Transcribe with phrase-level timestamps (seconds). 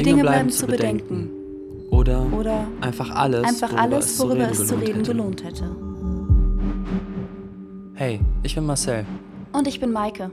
[0.00, 1.28] Die Dinge, Dinge bleiben zu bedenken.
[1.28, 1.90] bedenken.
[1.90, 5.76] Oder, Oder einfach alles, einfach worüber, alles, es, worüber zu es zu reden gelohnt hätte.
[7.92, 9.04] Hey, ich bin Marcel.
[9.52, 10.30] Und ich bin Maike.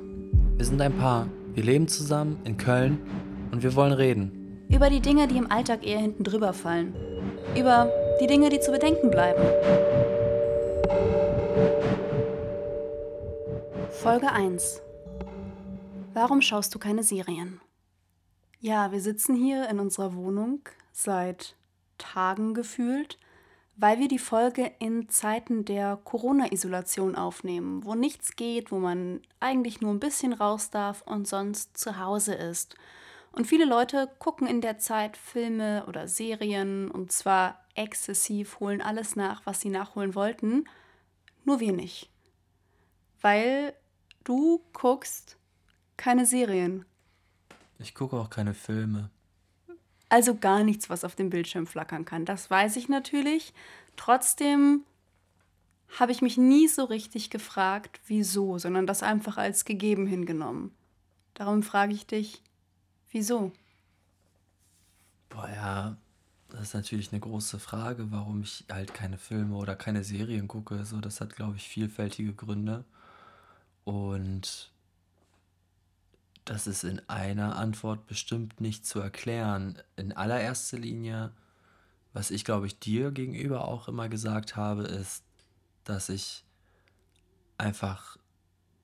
[0.56, 1.28] Wir sind ein Paar.
[1.54, 2.98] Wir leben zusammen in Köln
[3.52, 4.64] und wir wollen reden.
[4.70, 6.96] Über die Dinge, die im Alltag eher hinten drüber fallen.
[7.60, 7.92] Über
[8.22, 9.44] die Dinge, die zu bedenken bleiben.
[13.92, 14.82] Folge 1.
[16.14, 17.60] Warum schaust du keine Serien?
[18.60, 20.62] Ja, wir sitzen hier in unserer Wohnung
[20.92, 21.56] seit
[22.00, 23.20] Tagen gefühlt,
[23.76, 29.80] weil wir die Folge in Zeiten der Corona-Isolation aufnehmen, wo nichts geht, wo man eigentlich
[29.80, 32.76] nur ein bisschen raus darf und sonst zu Hause ist.
[33.32, 39.16] Und viele Leute gucken in der Zeit Filme oder Serien und zwar exzessiv, holen alles
[39.16, 40.64] nach, was sie nachholen wollten,
[41.46, 42.10] nur wir nicht.
[43.22, 43.76] Weil
[44.24, 45.38] du guckst
[45.96, 46.86] keine Serien.
[47.80, 49.10] Ich gucke auch keine Filme.
[50.10, 52.26] Also gar nichts, was auf dem Bildschirm flackern kann.
[52.26, 53.54] Das weiß ich natürlich.
[53.98, 54.84] Trotzdem
[56.00, 60.72] habe ich mich nie so richtig gefragt, wieso, sondern das einfach als gegeben hingenommen.
[61.34, 62.42] Darum frage ich dich,
[63.12, 63.52] wieso?
[65.30, 65.98] Boah, ja,
[66.50, 70.86] das ist natürlich eine große Frage, warum ich halt keine Filme oder keine Serien gucke.
[70.86, 72.86] So, das hat, glaube ich, vielfältige Gründe.
[73.84, 74.72] Und
[76.50, 79.82] das ist in einer Antwort bestimmt nicht zu erklären.
[79.98, 81.34] In allererster Linie,
[82.14, 85.24] was ich glaube ich dir gegenüber auch immer gesagt habe, ist,
[85.84, 86.46] dass ich
[87.58, 88.18] einfach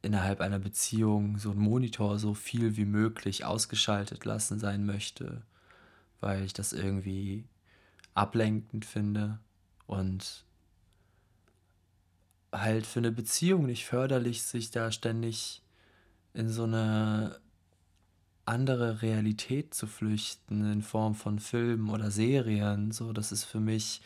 [0.01, 5.43] innerhalb einer Beziehung so ein Monitor so viel wie möglich ausgeschaltet lassen sein möchte,
[6.19, 7.45] weil ich das irgendwie
[8.13, 9.39] ablenkend finde
[9.87, 10.43] und
[12.51, 15.61] halt für eine Beziehung nicht förderlich, sich da ständig
[16.33, 17.39] in so eine
[18.45, 22.91] andere Realität zu flüchten in Form von Filmen oder Serien.
[22.91, 24.01] So, das ist für mich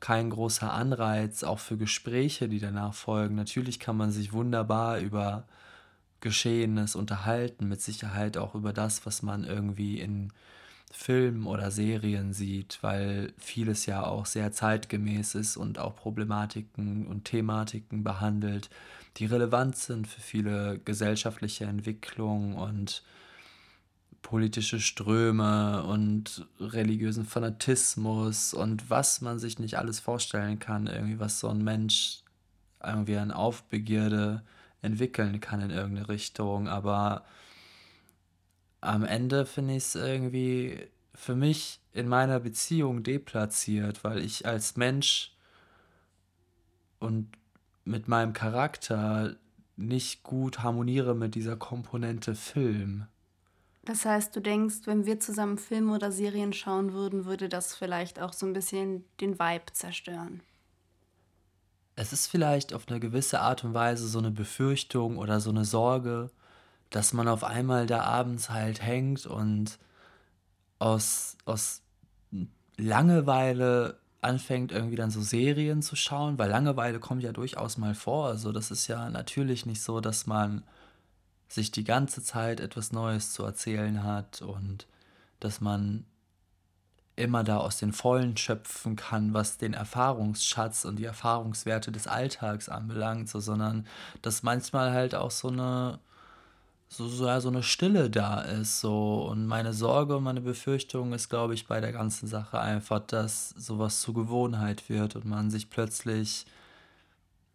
[0.00, 3.34] kein großer Anreiz, auch für Gespräche, die danach folgen.
[3.34, 5.46] Natürlich kann man sich wunderbar über
[6.20, 10.32] Geschehenes unterhalten, mit Sicherheit auch über das, was man irgendwie in
[10.92, 17.24] Filmen oder Serien sieht, weil vieles ja auch sehr zeitgemäß ist und auch Problematiken und
[17.24, 18.70] Thematiken behandelt,
[19.16, 23.02] die relevant sind für viele gesellschaftliche Entwicklungen und
[24.22, 31.40] politische Ströme und religiösen Fanatismus und was man sich nicht alles vorstellen kann, irgendwie was
[31.40, 32.22] so ein Mensch
[32.82, 34.42] irgendwie an Aufbegierde
[34.80, 36.68] entwickeln kann in irgendeine Richtung.
[36.68, 37.24] Aber
[38.80, 44.76] am Ende finde ich es irgendwie für mich in meiner Beziehung deplatziert, weil ich als
[44.76, 45.32] Mensch
[46.98, 47.28] und
[47.84, 49.36] mit meinem Charakter
[49.76, 53.06] nicht gut harmoniere mit dieser Komponente Film.
[53.84, 58.20] Das heißt, du denkst, wenn wir zusammen Filme oder Serien schauen würden, würde das vielleicht
[58.20, 60.40] auch so ein bisschen den Vibe zerstören.
[61.96, 65.64] Es ist vielleicht auf eine gewisse Art und Weise so eine Befürchtung oder so eine
[65.64, 66.30] Sorge,
[66.90, 69.78] dass man auf einmal da abends halt hängt und
[70.78, 71.82] aus, aus
[72.76, 78.26] Langeweile anfängt irgendwie dann so Serien zu schauen, weil Langeweile kommt ja durchaus mal vor.
[78.28, 80.62] Also das ist ja natürlich nicht so, dass man
[81.52, 84.86] sich die ganze Zeit etwas Neues zu erzählen hat und
[85.40, 86.04] dass man
[87.14, 92.70] immer da aus den Vollen schöpfen kann, was den Erfahrungsschatz und die Erfahrungswerte des Alltags
[92.70, 93.86] anbelangt, so, sondern
[94.22, 95.98] dass manchmal halt auch so eine
[96.88, 98.80] so, so, ja, so eine Stille da ist.
[98.80, 99.26] So.
[99.30, 103.50] Und meine Sorge und meine Befürchtung ist, glaube ich, bei der ganzen Sache einfach, dass
[103.50, 106.44] sowas zur Gewohnheit wird und man sich plötzlich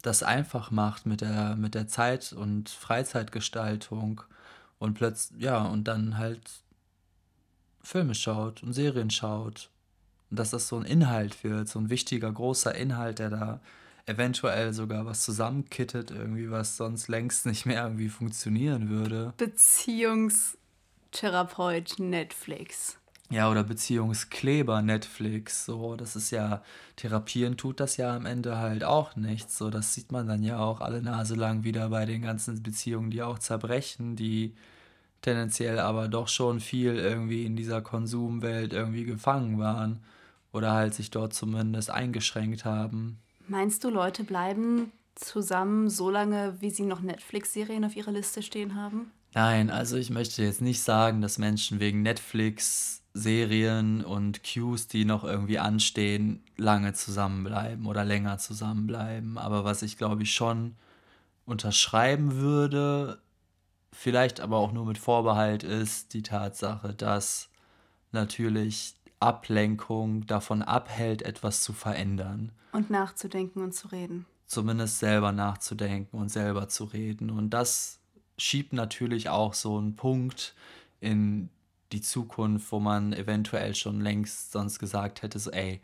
[0.01, 4.21] das einfach macht mit der, mit der Zeit- und Freizeitgestaltung
[4.79, 6.41] und plötzlich, ja, und dann halt
[7.81, 9.69] Filme schaut und Serien schaut.
[10.29, 13.61] Und dass das so ein Inhalt wird, so ein wichtiger, großer Inhalt, der da
[14.05, 19.33] eventuell sogar was zusammenkittet, irgendwie, was sonst längst nicht mehr irgendwie funktionieren würde.
[19.37, 22.96] Beziehungstherapeut Netflix.
[23.29, 26.61] Ja, oder Beziehungskleber Netflix, so, das ist ja,
[26.95, 30.59] therapieren tut das ja am Ende halt auch nichts, so, das sieht man dann ja
[30.59, 34.55] auch alle Nase lang wieder bei den ganzen Beziehungen, die auch zerbrechen, die
[35.21, 39.99] tendenziell aber doch schon viel irgendwie in dieser Konsumwelt irgendwie gefangen waren
[40.53, 43.19] oder halt sich dort zumindest eingeschränkt haben.
[43.47, 48.75] Meinst du, Leute bleiben zusammen so lange, wie sie noch Netflix-Serien auf ihrer Liste stehen
[48.75, 49.11] haben?
[49.33, 55.05] Nein, also ich möchte jetzt nicht sagen, dass Menschen wegen Netflix Serien und Cues, die
[55.05, 59.37] noch irgendwie anstehen, lange zusammenbleiben oder länger zusammenbleiben.
[59.37, 60.75] Aber was ich glaube ich schon
[61.45, 63.19] unterschreiben würde,
[63.91, 67.49] vielleicht aber auch nur mit Vorbehalt, ist die Tatsache, dass
[68.11, 72.51] natürlich Ablenkung davon abhält, etwas zu verändern.
[72.71, 74.25] Und nachzudenken und zu reden.
[74.45, 77.31] Zumindest selber nachzudenken und selber zu reden.
[77.31, 77.99] Und das
[78.37, 80.53] schiebt natürlich auch so einen Punkt
[80.99, 81.49] in
[81.91, 85.81] die Zukunft, wo man eventuell schon längst sonst gesagt hätte, so, ey,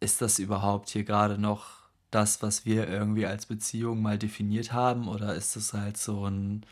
[0.00, 5.08] ist das überhaupt hier gerade noch das, was wir irgendwie als Beziehung mal definiert haben?
[5.08, 6.64] Oder ist es halt so ein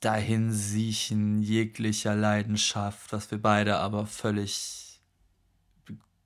[0.00, 5.00] Dahinsiechen jeglicher Leidenschaft, was wir beide aber völlig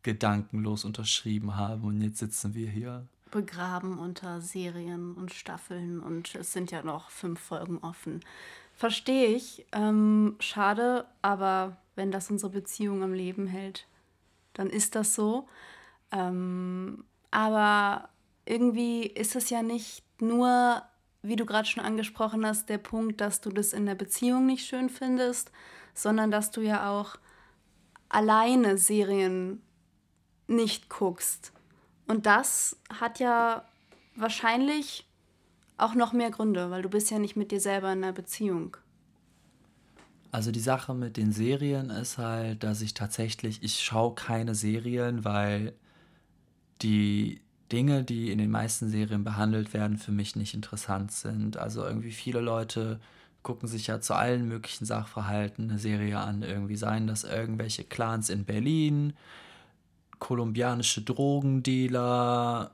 [0.03, 3.07] gedankenlos unterschrieben haben und jetzt sitzen wir hier.
[3.31, 8.21] Begraben unter Serien und Staffeln und es sind ja noch fünf Folgen offen.
[8.79, 9.67] Verstehe ich.
[9.73, 13.87] Ähm, schade, aber wenn das unsere Beziehung am Leben hält,
[14.55, 15.49] dann ist das so.
[16.13, 18.09] Ähm, aber
[18.47, 20.83] irgendwie ist es ja nicht nur
[21.23, 24.67] wie du gerade schon angesprochen hast, der Punkt, dass du das in der Beziehung nicht
[24.67, 25.51] schön findest,
[25.93, 27.17] sondern dass du ja auch
[28.09, 29.61] alleine Serien
[30.47, 31.53] nicht guckst.
[32.07, 33.65] Und das hat ja
[34.15, 35.08] wahrscheinlich
[35.79, 38.77] auch noch mehr Gründe, weil du bist ja nicht mit dir selber in einer Beziehung.
[40.31, 45.25] Also die Sache mit den Serien ist halt, dass ich tatsächlich, ich schaue keine Serien,
[45.25, 45.73] weil
[46.83, 47.41] die
[47.73, 51.57] Dinge, die in den meisten Serien behandelt werden, für mich nicht interessant sind.
[51.57, 53.01] Also irgendwie viele Leute
[53.43, 56.43] gucken sich ja zu allen möglichen Sachverhalten eine Serie an.
[56.43, 59.15] Irgendwie seien das irgendwelche Clans in Berlin,
[60.19, 62.73] kolumbianische Drogendealer,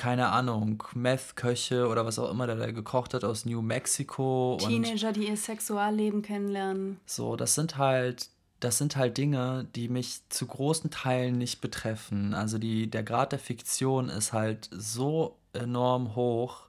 [0.00, 4.56] keine Ahnung, Meth-Köche oder was auch immer der da gekocht hat aus New Mexico.
[4.58, 6.98] Teenager, die ihr Sexualleben kennenlernen.
[7.04, 8.30] So, das sind halt
[8.60, 12.32] das sind halt Dinge, die mich zu großen Teilen nicht betreffen.
[12.32, 16.68] Also die, der Grad der Fiktion ist halt so enorm hoch,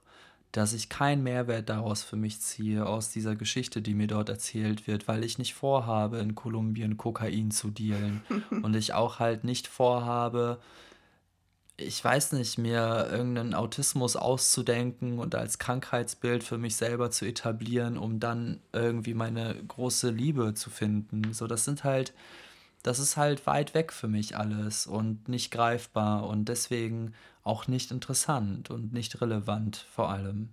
[0.52, 4.86] dass ich keinen Mehrwert daraus für mich ziehe, aus dieser Geschichte, die mir dort erzählt
[4.86, 8.20] wird, weil ich nicht vorhabe, in Kolumbien Kokain zu dealen.
[8.62, 10.58] und ich auch halt nicht vorhabe,
[11.82, 17.98] ich weiß nicht, mir irgendeinen Autismus auszudenken und als Krankheitsbild für mich selber zu etablieren,
[17.98, 21.32] um dann irgendwie meine große Liebe zu finden.
[21.34, 22.14] So, das sind halt,
[22.82, 27.14] das ist halt weit weg für mich alles und nicht greifbar und deswegen
[27.44, 30.50] auch nicht interessant und nicht relevant vor allem.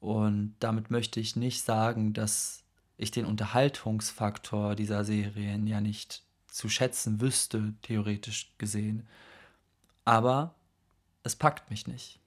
[0.00, 2.62] Und damit möchte ich nicht sagen, dass
[2.96, 9.06] ich den Unterhaltungsfaktor dieser Serien ja nicht zu schätzen wüsste, theoretisch gesehen
[10.04, 10.54] aber
[11.22, 12.20] es packt mich nicht.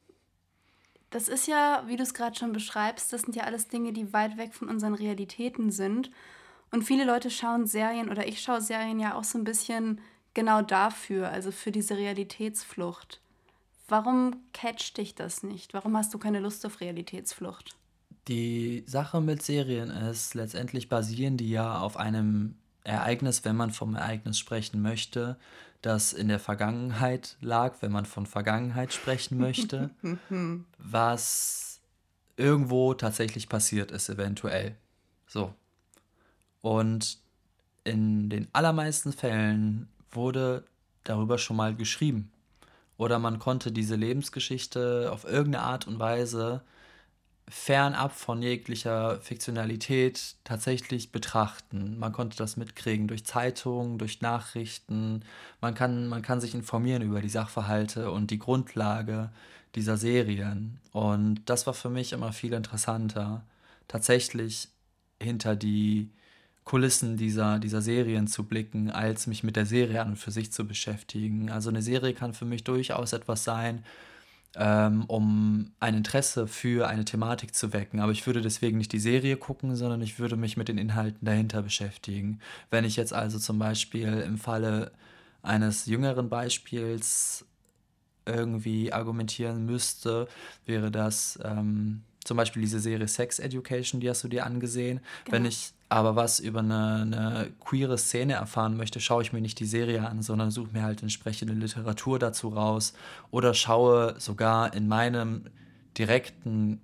[1.10, 4.12] Das ist ja, wie du es gerade schon beschreibst, das sind ja alles Dinge, die
[4.12, 6.12] weit weg von unseren Realitäten sind.
[6.72, 10.02] Und viele Leute schauen Serien oder ich schaue Serien ja auch so ein bisschen
[10.34, 13.22] genau dafür, also für diese Realitätsflucht.
[13.88, 15.74] Warum catcht dich das nicht?
[15.74, 17.78] Warum hast du keine Lust auf Realitätsflucht?
[18.28, 22.56] Die Sache mit Serien ist, letztendlich basieren die ja auf einem
[22.88, 25.38] Ereignis, wenn man vom Ereignis sprechen möchte,
[25.82, 29.92] das in der Vergangenheit lag, wenn man von Vergangenheit sprechen möchte,
[30.78, 31.80] was
[32.38, 34.76] irgendwo tatsächlich passiert ist, eventuell.
[35.28, 35.54] So.
[36.62, 37.20] Und
[37.84, 40.64] in den allermeisten Fällen wurde
[41.04, 42.32] darüber schon mal geschrieben.
[42.98, 46.62] Oder man konnte diese Lebensgeschichte auf irgendeine Art und Weise
[47.50, 51.98] fernab von jeglicher Fiktionalität tatsächlich betrachten.
[51.98, 55.24] Man konnte das mitkriegen durch Zeitungen, durch Nachrichten.
[55.62, 59.30] Man kann, man kann sich informieren über die Sachverhalte und die Grundlage
[59.76, 60.80] dieser Serien.
[60.92, 63.46] Und das war für mich immer viel interessanter,
[63.88, 64.68] tatsächlich
[65.22, 66.10] hinter die
[66.66, 70.52] Kulissen dieser, dieser Serien zu blicken, als mich mit der Serie an und für sich
[70.52, 71.50] zu beschäftigen.
[71.50, 73.86] Also eine Serie kann für mich durchaus etwas sein,
[74.58, 78.00] ähm, um ein Interesse für eine Thematik zu wecken.
[78.00, 81.26] Aber ich würde deswegen nicht die Serie gucken, sondern ich würde mich mit den Inhalten
[81.26, 82.40] dahinter beschäftigen.
[82.72, 84.92] Wenn ich jetzt also zum Beispiel im Falle
[85.44, 87.46] eines jüngeren Beispiels
[88.26, 90.28] irgendwie argumentieren müsste,
[90.66, 95.00] wäre das ähm, zum Beispiel diese Serie Sex Education, die hast du dir angesehen.
[95.26, 95.38] Genau.
[95.38, 99.60] Wenn ich aber was über eine, eine queere Szene erfahren möchte, schaue ich mir nicht
[99.60, 102.94] die Serie an, sondern suche mir halt entsprechende Literatur dazu raus
[103.32, 105.44] oder schaue sogar in meinem
[105.98, 106.82] direkten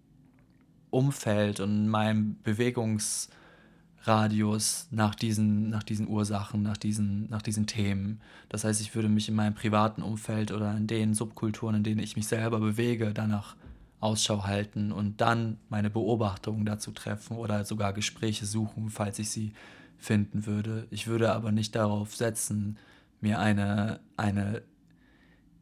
[0.89, 8.21] Umfeld und in meinem Bewegungsradius nach diesen, nach diesen Ursachen, nach diesen, nach diesen Themen.
[8.47, 12.00] Das heißt, ich würde mich in meinem privaten Umfeld oder in den Subkulturen, in denen
[12.00, 13.57] ich mich selber bewege, danach
[14.03, 19.53] Ausschau halten und dann meine Beobachtungen dazu treffen oder sogar Gespräche suchen, falls ich sie
[19.98, 20.88] finden würde.
[20.91, 22.77] Ich würde aber nicht darauf setzen,
[23.22, 24.62] mir eine, eine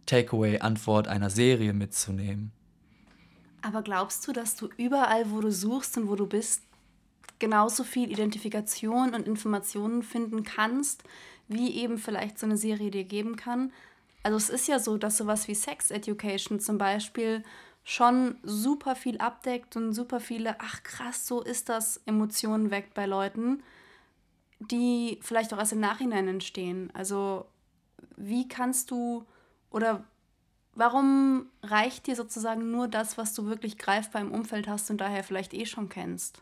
[0.07, 2.51] Takeaway-Antwort einer Serie mitzunehmen.
[3.61, 6.63] Aber glaubst du, dass du überall, wo du suchst und wo du bist,
[7.37, 11.03] genauso viel Identifikation und Informationen finden kannst,
[11.47, 13.71] wie eben vielleicht so eine Serie dir geben kann.
[14.23, 17.43] Also es ist ja so, dass sowas wie Sex Education zum Beispiel
[17.83, 23.05] schon super viel abdeckt und super viele, ach krass, so ist das, Emotionen weckt bei
[23.05, 23.63] Leuten,
[24.59, 26.91] die vielleicht auch erst im Nachhinein entstehen.
[26.93, 27.45] Also
[28.17, 29.25] wie kannst du
[29.71, 30.03] oder
[30.75, 35.23] warum reicht dir sozusagen nur das, was du wirklich greifbar im Umfeld hast und daher
[35.23, 36.41] vielleicht eh schon kennst?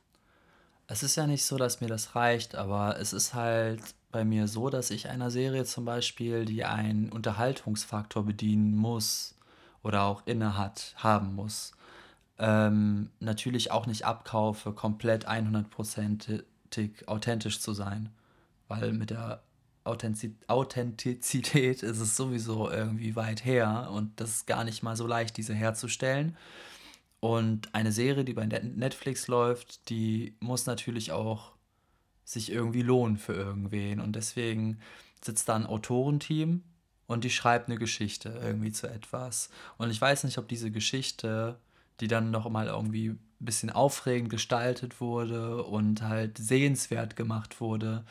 [0.88, 3.82] Es ist ja nicht so, dass mir das reicht, aber es ist halt
[4.12, 9.36] bei mir so, dass ich einer Serie zum Beispiel, die einen Unterhaltungsfaktor bedienen muss
[9.84, 11.74] oder auch inne hat, haben muss,
[12.38, 18.10] ähm, natürlich auch nicht abkaufe, komplett 100%ig authentisch zu sein.
[18.68, 19.42] Weil mit der
[19.84, 25.38] Authentizität ist es sowieso irgendwie weit her und das ist gar nicht mal so leicht,
[25.38, 26.38] diese herzustellen.
[27.20, 31.52] Und eine Serie, die bei Netflix läuft, die muss natürlich auch
[32.24, 34.00] sich irgendwie lohnen für irgendwen.
[34.00, 34.80] Und deswegen
[35.22, 36.64] sitzt da ein Autorenteam
[37.10, 39.50] und die schreibt eine Geschichte irgendwie zu etwas.
[39.80, 41.58] Und ich weiß nicht, ob diese Geschichte,
[42.00, 48.06] die dann noch mal irgendwie ein bisschen aufregend gestaltet wurde und halt sehenswert gemacht wurde,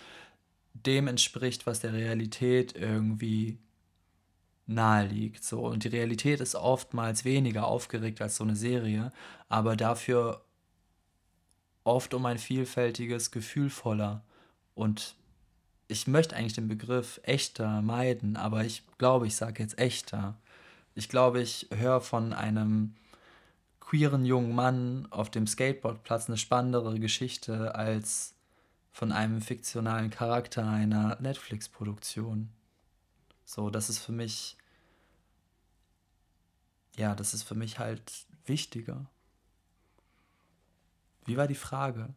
[0.74, 3.60] dem entspricht, was der Realität irgendwie
[4.66, 5.44] nahe liegt.
[5.44, 5.60] So.
[5.60, 9.12] Und die Realität ist oftmals weniger aufgeregt als so eine Serie,
[9.48, 10.44] aber dafür
[11.84, 14.24] oft um ein vielfältiges, gefühlvoller.
[14.74, 15.14] Und
[15.88, 20.36] ich möchte eigentlich den Begriff echter meiden, aber ich glaube, ich sage jetzt echter.
[20.94, 22.94] Ich glaube, ich höre von einem
[23.80, 28.34] queeren jungen Mann auf dem Skateboardplatz eine spannendere Geschichte als
[28.92, 32.50] von einem fiktionalen Charakter einer Netflix-Produktion.
[33.46, 34.58] So, das ist für mich,
[36.96, 39.06] ja, das ist für mich halt wichtiger.
[41.24, 42.10] Wie war die Frage?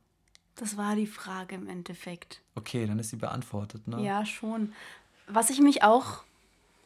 [0.55, 2.41] Das war die Frage im Endeffekt.
[2.55, 4.01] Okay, dann ist sie beantwortet, ne?
[4.03, 4.73] Ja, schon.
[5.27, 6.23] Was ich mich auch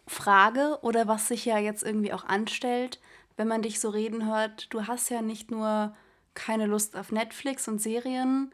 [0.08, 3.00] frage oder was sich ja jetzt irgendwie auch anstellt,
[3.38, 5.96] wenn man dich so reden hört, du hast ja nicht nur
[6.34, 8.54] keine Lust auf Netflix und Serien,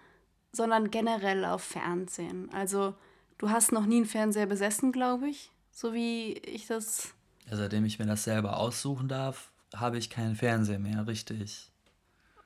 [0.52, 2.50] sondern generell auf Fernsehen.
[2.54, 2.94] Also
[3.38, 7.14] du hast noch nie einen Fernseher besessen, glaube ich, so wie ich das.
[7.50, 11.71] Ja, seitdem ich mir das selber aussuchen darf, habe ich keinen Fernseher mehr, richtig.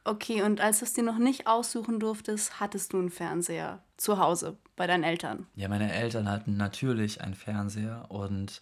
[0.07, 4.19] Okay, und als du es dir noch nicht aussuchen durftest, hattest du einen Fernseher zu
[4.19, 5.47] Hause bei deinen Eltern?
[5.55, 8.61] Ja, meine Eltern hatten natürlich einen Fernseher und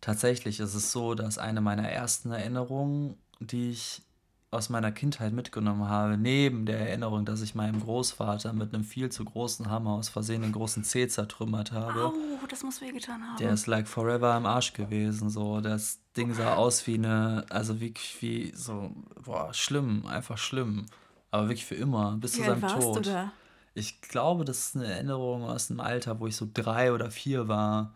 [0.00, 4.02] tatsächlich ist es so, dass eine meiner ersten Erinnerungen, die ich
[4.50, 9.10] aus meiner Kindheit mitgenommen habe, neben der Erinnerung, dass ich meinem Großvater mit einem viel
[9.10, 12.06] zu großen Hammer aus Versehen einen großen Zeh zertrümmert habe.
[12.06, 12.14] Au,
[12.48, 13.36] das muss wehgetan haben.
[13.38, 15.28] Der ist like forever im Arsch gewesen.
[15.28, 18.90] So, das Ding sah aus wie eine, also wirklich wie so,
[19.22, 20.86] boah, schlimm, einfach schlimm.
[21.30, 22.96] Aber wirklich für immer, bis wie zu seinem warst Tod.
[22.96, 23.32] Du da?
[23.74, 27.48] Ich glaube, das ist eine Erinnerung aus einem Alter, wo ich so drei oder vier
[27.48, 27.92] war.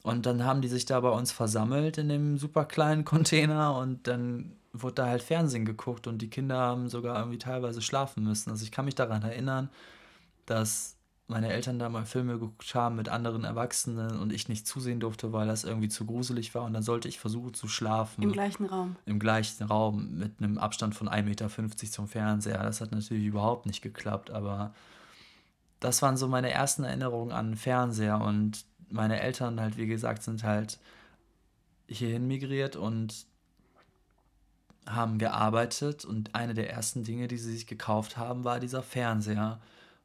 [0.04, 4.08] Und dann haben die sich da bei uns versammelt in dem super kleinen Container und
[4.08, 8.51] dann wurde da halt Fernsehen geguckt und die Kinder haben sogar irgendwie teilweise schlafen müssen.
[8.51, 9.70] Also ich kann mich daran erinnern,
[10.46, 10.98] dass
[11.29, 15.31] meine Eltern da mal Filme geguckt haben mit anderen Erwachsenen und ich nicht zusehen durfte,
[15.31, 16.63] weil das irgendwie zu gruselig war.
[16.63, 18.24] Und dann sollte ich versuchen zu schlafen.
[18.24, 18.95] Im gleichen Raum.
[19.05, 21.50] Im gleichen Raum mit einem Abstand von 1,50 Meter
[21.91, 22.63] zum Fernseher.
[22.63, 24.74] Das hat natürlich überhaupt nicht geklappt, aber
[25.79, 30.24] das waren so meine ersten Erinnerungen an den Fernseher und meine Eltern halt, wie gesagt,
[30.24, 30.79] sind halt
[31.88, 33.27] hierhin migriert und
[34.88, 39.59] haben gearbeitet und eine der ersten Dinge, die sie sich gekauft haben, war dieser Fernseher,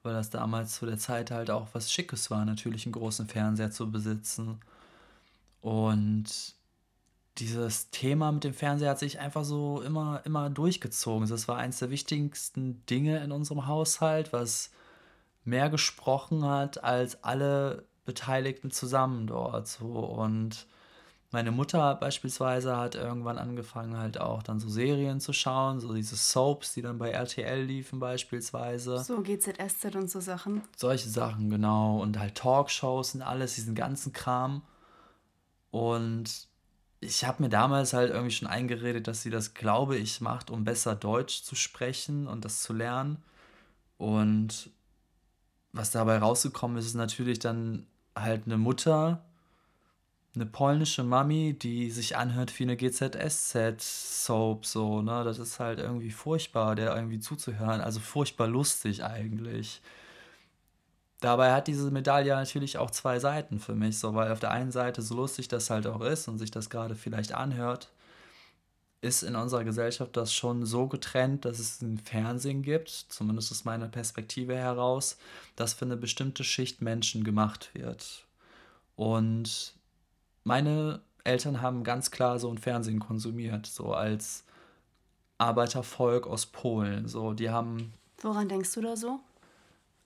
[0.04, 3.70] weil das damals zu der Zeit halt auch was Schickes war, natürlich einen großen Fernseher
[3.70, 4.61] zu besitzen.
[5.61, 6.54] Und
[7.38, 11.28] dieses Thema mit dem Fernseher hat sich einfach so immer, immer durchgezogen.
[11.28, 14.70] Das war eines der wichtigsten Dinge in unserem Haushalt, was
[15.44, 19.68] mehr gesprochen hat als alle Beteiligten zusammen dort.
[19.68, 19.87] So.
[19.87, 20.66] Und
[21.34, 26.14] meine Mutter beispielsweise hat irgendwann angefangen, halt auch dann so Serien zu schauen, so diese
[26.14, 29.02] Soaps, die dann bei RTL liefen beispielsweise.
[29.02, 30.62] So GZSZ und so Sachen.
[30.76, 32.00] Solche Sachen, genau.
[32.00, 34.62] Und halt Talkshows und alles, diesen ganzen Kram.
[35.72, 36.46] Und
[37.00, 40.62] ich habe mir damals halt irgendwie schon eingeredet, dass sie das, glaube ich, macht, um
[40.62, 43.20] besser Deutsch zu sprechen und das zu lernen.
[43.98, 44.70] Und
[45.72, 49.24] was dabei rausgekommen ist, ist natürlich dann halt eine Mutter,
[50.34, 55.22] eine polnische Mami, die sich anhört wie eine GZSZ-Soap, so, ne?
[55.24, 57.80] Das ist halt irgendwie furchtbar, der irgendwie zuzuhören.
[57.80, 59.80] Also furchtbar lustig eigentlich.
[61.20, 64.72] Dabei hat diese Medaille natürlich auch zwei Seiten für mich, so, weil auf der einen
[64.72, 67.90] Seite, so lustig das halt auch ist und sich das gerade vielleicht anhört,
[69.00, 73.64] ist in unserer Gesellschaft das schon so getrennt, dass es ein Fernsehen gibt, zumindest aus
[73.64, 75.18] meiner Perspektive heraus,
[75.56, 78.24] das für eine bestimmte Schicht Menschen gemacht wird.
[78.96, 79.74] Und
[80.44, 84.44] meine Eltern haben ganz klar so ein Fernsehen konsumiert, so als
[85.38, 87.08] Arbeitervolk aus Polen.
[87.08, 87.92] So, die haben.
[88.20, 89.20] Woran denkst du da so?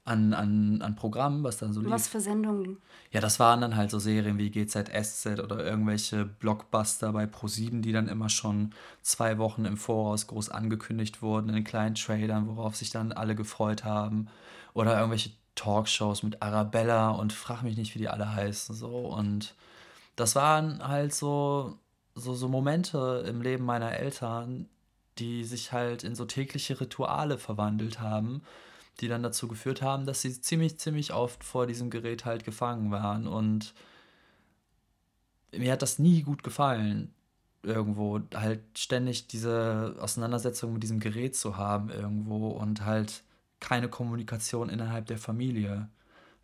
[0.05, 1.91] An, an, an Programmen, was dann so lief.
[1.91, 2.79] Was für Sendungen?
[3.11, 7.93] Ja, das waren dann halt so Serien wie GZSZ oder irgendwelche Blockbuster bei Pro7, die
[7.93, 12.89] dann immer schon zwei Wochen im Voraus groß angekündigt wurden in kleinen Trailern, worauf sich
[12.89, 14.29] dann alle gefreut haben.
[14.73, 18.75] Oder irgendwelche Talkshows mit Arabella und frag mich nicht, wie die alle heißen.
[18.75, 18.89] So.
[18.89, 19.55] Und
[20.19, 21.79] das waren halt so,
[22.15, 24.69] so, so Momente im Leben meiner Eltern,
[25.19, 28.43] die sich halt in so tägliche Rituale verwandelt haben,
[29.01, 32.91] die dann dazu geführt haben, dass sie ziemlich, ziemlich oft vor diesem Gerät halt gefangen
[32.91, 33.29] waren.
[33.29, 33.75] Und
[35.53, 37.15] mir hat das nie gut gefallen,
[37.63, 43.23] irgendwo halt ständig diese Auseinandersetzung mit diesem Gerät zu haben irgendwo und halt
[43.61, 45.89] keine Kommunikation innerhalb der Familie.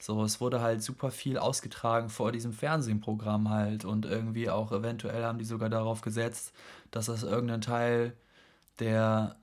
[0.05, 5.25] So, es wurde halt super viel ausgetragen vor diesem Fernsehprogramm halt und irgendwie auch eventuell
[5.25, 6.53] haben die sogar darauf gesetzt,
[6.91, 8.15] dass das irgendein Teil
[8.81, 9.37] der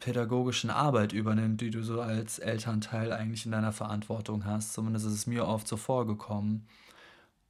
[0.00, 4.72] pädagogischen Arbeit übernimmt, die du so als Elternteil eigentlich in deiner Verantwortung hast.
[4.72, 6.66] Zumindest ist es mir oft so vorgekommen.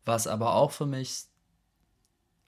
[0.04, 1.26] Was aber auch für mich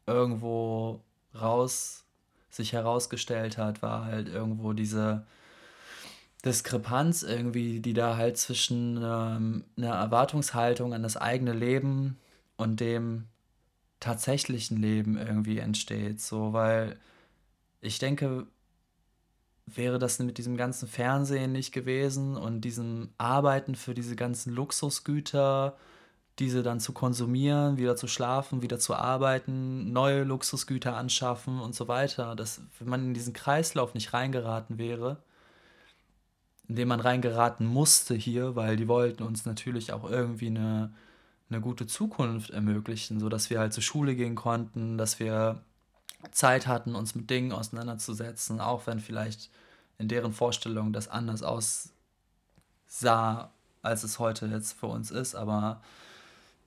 [0.09, 1.05] irgendwo
[1.41, 2.05] raus
[2.49, 5.25] sich herausgestellt hat, war halt irgendwo diese
[6.43, 12.19] Diskrepanz irgendwie, die da halt zwischen ähm, einer Erwartungshaltung an das eigene Leben
[12.57, 13.27] und dem
[14.01, 16.21] tatsächlichen Leben irgendwie entsteht.
[16.21, 16.97] So, weil
[17.81, 18.47] ich denke,
[19.67, 25.77] wäre das mit diesem ganzen Fernsehen nicht gewesen und diesem Arbeiten für diese ganzen Luxusgüter,
[26.39, 31.87] diese dann zu konsumieren, wieder zu schlafen, wieder zu arbeiten, neue Luxusgüter anschaffen und so
[31.87, 35.23] weiter, dass wenn man in diesen Kreislauf nicht reingeraten wäre,
[36.71, 40.93] in den man reingeraten musste hier, weil die wollten uns natürlich auch irgendwie eine,
[41.51, 45.65] eine gute Zukunft ermöglichen, sodass wir halt zur Schule gehen konnten, dass wir
[46.31, 49.51] Zeit hatten, uns mit Dingen auseinanderzusetzen, auch wenn vielleicht
[49.99, 51.91] in deren Vorstellung das anders aussah,
[53.83, 55.35] als es heute jetzt für uns ist.
[55.35, 55.83] Aber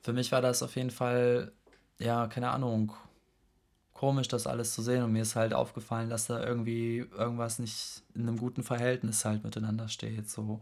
[0.02, 1.54] für mich war das auf jeden Fall,
[1.98, 2.92] ja, keine Ahnung,
[4.04, 5.02] komisch, das alles zu sehen.
[5.02, 9.46] Und mir ist halt aufgefallen, dass da irgendwie irgendwas nicht in einem guten Verhältnis halt
[9.46, 10.30] miteinander steht.
[10.30, 10.60] So.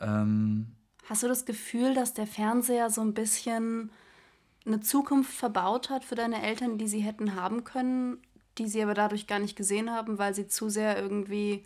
[0.00, 0.68] Ähm,
[1.08, 3.90] Hast du das Gefühl, dass der Fernseher so ein bisschen
[4.64, 8.18] eine Zukunft verbaut hat für deine Eltern, die sie hätten haben können,
[8.56, 11.64] die sie aber dadurch gar nicht gesehen haben, weil sie zu sehr irgendwie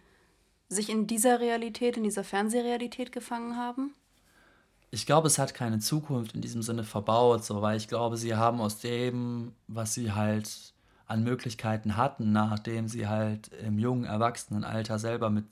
[0.70, 3.92] sich in dieser Realität, in dieser Fernsehrealität gefangen haben?
[4.90, 8.36] Ich glaube, es hat keine Zukunft in diesem Sinne verbaut, so, weil ich glaube, sie
[8.36, 10.72] haben aus dem, was sie halt
[11.08, 15.46] an Möglichkeiten hatten, nachdem sie halt im jungen Erwachsenenalter selber mit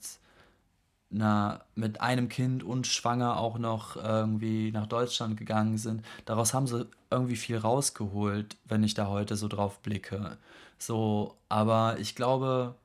[1.11, 6.05] einer, mit einem Kind und schwanger auch noch irgendwie nach Deutschland gegangen sind.
[6.25, 10.37] Daraus haben sie irgendwie viel rausgeholt, wenn ich da heute so drauf blicke.
[10.77, 12.75] So, aber ich glaube,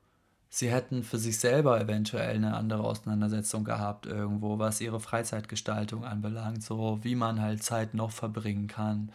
[0.49, 6.63] sie hätten für sich selber eventuell eine andere Auseinandersetzung gehabt irgendwo, was ihre Freizeitgestaltung anbelangt,
[6.63, 9.09] so wie man halt Zeit noch verbringen kann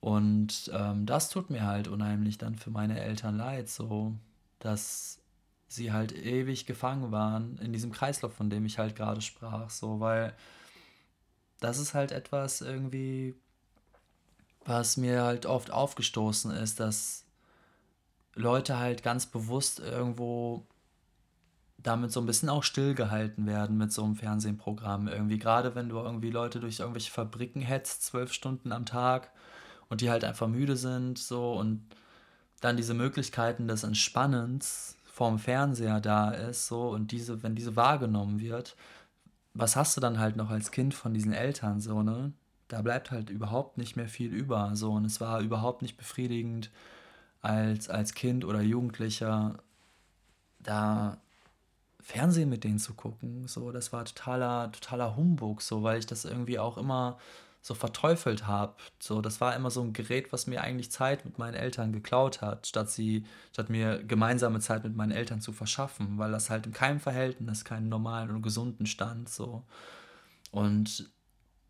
[0.00, 4.14] und ähm, das tut mir halt unheimlich dann für meine Eltern leid, so
[4.58, 5.20] dass
[5.68, 10.00] sie halt ewig gefangen waren in diesem Kreislauf, von dem ich halt gerade sprach, so
[10.00, 10.34] weil
[11.60, 13.34] das ist halt etwas irgendwie,
[14.64, 17.24] was mir halt oft aufgestoßen ist, dass
[18.34, 20.66] Leute halt ganz bewusst irgendwo
[21.78, 25.08] damit so ein bisschen auch stillgehalten werden mit so einem Fernsehprogramm.
[25.08, 29.30] Irgendwie, gerade wenn du irgendwie Leute durch irgendwelche Fabriken hetzt, zwölf Stunden am Tag
[29.88, 31.82] und die halt einfach müde sind, so und
[32.60, 38.40] dann diese Möglichkeiten des Entspannens vorm Fernseher da ist, so und diese, wenn diese wahrgenommen
[38.40, 38.76] wird,
[39.54, 42.32] was hast du dann halt noch als Kind von diesen Eltern, so, ne?
[42.68, 46.70] Da bleibt halt überhaupt nicht mehr viel über, so und es war überhaupt nicht befriedigend
[47.40, 49.58] als, als Kind oder Jugendlicher
[50.58, 51.18] da
[52.00, 53.48] Fernsehen mit denen zu gucken.
[53.48, 57.18] So, das war totaler, totaler Humbug, so, weil ich das irgendwie auch immer
[57.66, 58.74] so verteufelt habe.
[59.00, 62.40] So, das war immer so ein Gerät, was mir eigentlich Zeit mit meinen Eltern geklaut
[62.40, 66.66] hat, statt sie, statt mir gemeinsame Zeit mit meinen Eltern zu verschaffen, weil das halt
[66.66, 69.28] in keinem Verhältnis, keinen normalen und gesunden stand.
[69.28, 69.64] So.
[70.52, 71.10] Und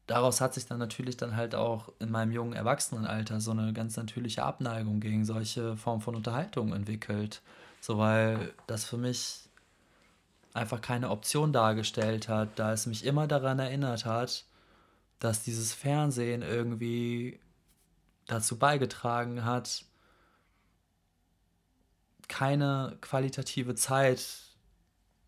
[0.06, 3.96] daraus hat sich dann natürlich dann halt auch in meinem jungen Erwachsenenalter so eine ganz
[3.96, 7.40] natürliche Abneigung gegen solche Formen von Unterhaltung entwickelt.
[7.80, 9.48] So, weil das für mich
[10.52, 14.44] einfach keine Option dargestellt hat, da es mich immer daran erinnert hat,
[15.18, 17.40] dass dieses Fernsehen irgendwie
[18.26, 19.84] dazu beigetragen hat,
[22.28, 24.46] keine qualitative Zeit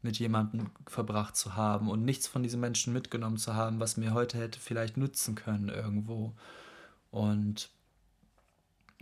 [0.03, 4.15] mit jemandem verbracht zu haben und nichts von diesen Menschen mitgenommen zu haben, was mir
[4.15, 6.35] heute hätte vielleicht nützen können irgendwo.
[7.11, 7.71] Und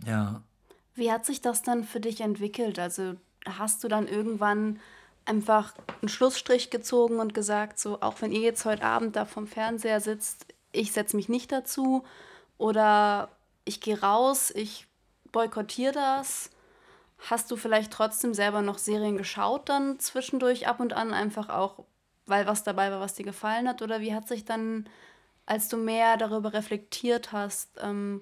[0.03, 0.41] ja.
[0.95, 2.79] Wie hat sich das dann für dich entwickelt?
[2.79, 4.79] Also hast du dann irgendwann
[5.25, 9.45] einfach einen Schlussstrich gezogen und gesagt, so, auch wenn ihr jetzt heute Abend da vom
[9.45, 12.03] Fernseher sitzt, ich setze mich nicht dazu
[12.57, 13.29] oder
[13.65, 14.87] ich gehe raus, ich
[15.31, 16.49] boykottiere das.
[17.29, 21.83] Hast du vielleicht trotzdem selber noch Serien geschaut dann zwischendurch ab und an, einfach auch,
[22.25, 23.81] weil was dabei war, was dir gefallen hat?
[23.81, 24.87] Oder wie hat sich dann,
[25.45, 28.21] als du mehr darüber reflektiert hast, ähm,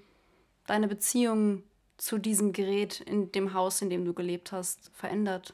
[0.65, 1.63] deine Beziehung
[1.97, 5.53] zu diesem Gerät in dem Haus, in dem du gelebt hast, verändert?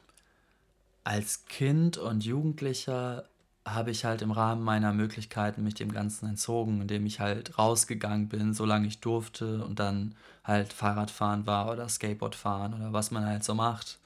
[1.04, 3.28] Als Kind und Jugendlicher
[3.64, 8.28] habe ich halt im Rahmen meiner Möglichkeiten mich dem Ganzen entzogen, indem ich halt rausgegangen
[8.28, 13.24] bin, solange ich durfte und dann halt Fahrradfahren war oder Skateboard fahren oder was man
[13.24, 13.98] halt so macht.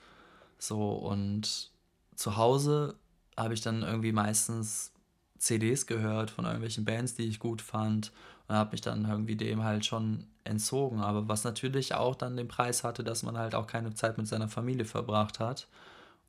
[0.59, 1.71] So und
[2.14, 2.97] zu Hause
[3.37, 4.92] habe ich dann irgendwie meistens
[5.38, 8.12] CDs gehört von irgendwelchen Bands, die ich gut fand
[8.49, 11.01] und habe mich dann irgendwie dem halt schon entzogen.
[11.01, 14.29] Aber was natürlich auch dann den Preis hatte, dass man halt auch keine Zeit mit
[14.29, 15.66] seiner Familie verbracht hat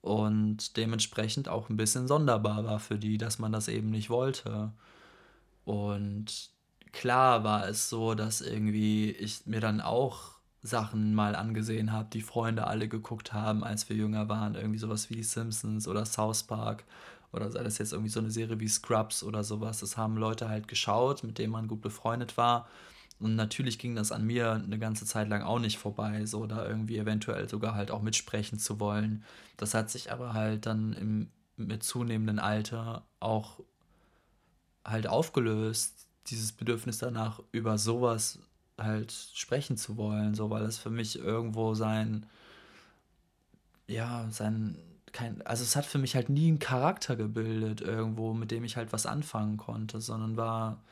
[0.07, 4.71] und dementsprechend auch ein bisschen sonderbar war für die, dass man das eben nicht wollte.
[5.65, 6.49] Und
[6.93, 12.21] klar war es so, dass irgendwie ich mir dann auch Sachen mal angesehen habe, die
[12.21, 14.55] Freunde alle geguckt haben, als wir jünger waren.
[14.55, 16.85] Irgendwie sowas wie die Simpsons oder South Park
[17.33, 19.79] oder sei das jetzt irgendwie so eine Serie wie Scrubs oder sowas.
[19.79, 22.67] Das haben Leute halt geschaut, mit denen man gut befreundet war.
[23.19, 26.67] Und natürlich ging das an mir eine ganze Zeit lang auch nicht vorbei, so da
[26.67, 29.23] irgendwie eventuell sogar halt auch mitsprechen zu wollen.
[29.57, 33.59] Das hat sich aber halt dann im, mit zunehmendem Alter auch
[34.85, 38.39] halt aufgelöst, dieses Bedürfnis danach, über sowas
[38.77, 42.25] halt sprechen zu wollen, so weil es für mich irgendwo sein,
[43.87, 44.77] ja, sein,
[45.11, 48.77] kein, also es hat für mich halt nie einen Charakter gebildet irgendwo, mit dem ich
[48.77, 50.83] halt was anfangen konnte, sondern war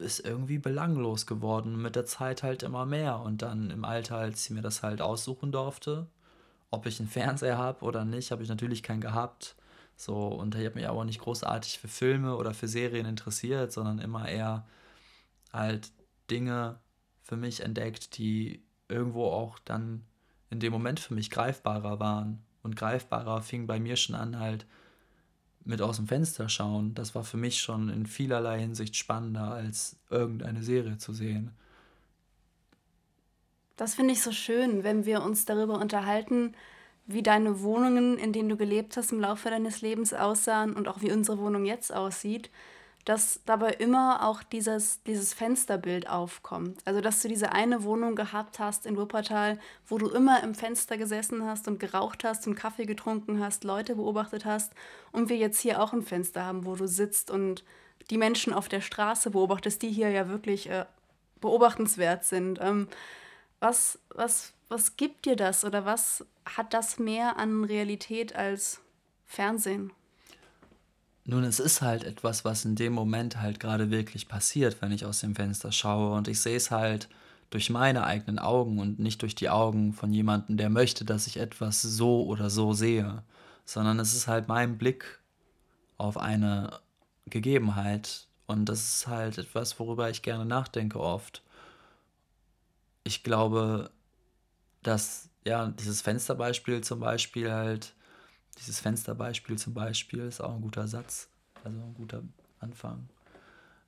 [0.00, 1.80] ist irgendwie belanglos geworden.
[1.80, 3.20] Mit der Zeit halt immer mehr.
[3.20, 6.08] Und dann im Alter, als ich mir das halt aussuchen durfte,
[6.70, 9.56] ob ich einen Fernseher habe oder nicht, habe ich natürlich keinen gehabt.
[9.96, 13.98] So, und ich habe mich aber nicht großartig für Filme oder für Serien interessiert, sondern
[13.98, 14.66] immer eher
[15.52, 15.90] halt
[16.30, 16.78] Dinge
[17.22, 20.04] für mich entdeckt, die irgendwo auch dann
[20.48, 22.42] in dem Moment für mich greifbarer waren.
[22.62, 24.66] Und greifbarer fing bei mir schon an, halt
[25.64, 29.96] mit aus dem Fenster schauen, das war für mich schon in vielerlei Hinsicht spannender, als
[30.08, 31.50] irgendeine Serie zu sehen.
[33.76, 36.54] Das finde ich so schön, wenn wir uns darüber unterhalten,
[37.06, 41.00] wie deine Wohnungen, in denen du gelebt hast, im Laufe deines Lebens aussahen und auch
[41.00, 42.50] wie unsere Wohnung jetzt aussieht
[43.04, 46.80] dass dabei immer auch dieses, dieses Fensterbild aufkommt.
[46.84, 50.98] Also, dass du diese eine Wohnung gehabt hast in Wuppertal, wo du immer im Fenster
[50.98, 54.72] gesessen hast und geraucht hast und Kaffee getrunken hast, Leute beobachtet hast.
[55.12, 57.64] Und wir jetzt hier auch ein Fenster haben, wo du sitzt und
[58.10, 60.84] die Menschen auf der Straße beobachtest, die hier ja wirklich äh,
[61.40, 62.58] beobachtenswert sind.
[62.60, 62.88] Ähm,
[63.60, 68.80] was, was, was gibt dir das oder was hat das mehr an Realität als
[69.26, 69.92] Fernsehen?
[71.30, 75.04] Nun, es ist halt etwas, was in dem Moment halt gerade wirklich passiert, wenn ich
[75.04, 76.16] aus dem Fenster schaue.
[76.16, 77.08] Und ich sehe es halt
[77.50, 81.36] durch meine eigenen Augen und nicht durch die Augen von jemandem, der möchte, dass ich
[81.36, 83.22] etwas so oder so sehe.
[83.64, 85.20] Sondern es ist halt mein Blick
[85.98, 86.80] auf eine
[87.26, 88.26] Gegebenheit.
[88.48, 91.44] Und das ist halt etwas, worüber ich gerne nachdenke oft.
[93.04, 93.92] Ich glaube,
[94.82, 97.92] dass, ja, dieses Fensterbeispiel zum Beispiel halt,
[98.60, 101.28] dieses Fensterbeispiel zum Beispiel ist auch ein guter Satz,
[101.64, 102.22] also ein guter
[102.60, 103.08] Anfang.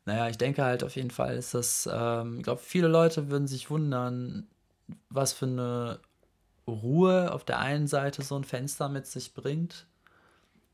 [0.05, 3.47] Naja, ich denke halt auf jeden Fall ist das, ähm, ich glaube, viele Leute würden
[3.47, 4.49] sich wundern,
[5.11, 6.01] was für eine
[6.67, 9.87] Ruhe auf der einen Seite so ein Fenster mit sich bringt